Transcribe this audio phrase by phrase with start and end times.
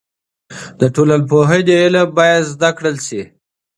[0.79, 3.21] د ټولنپوهنې علم باید زده کړل سي.